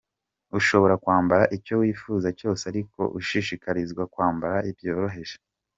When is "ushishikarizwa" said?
3.19-4.03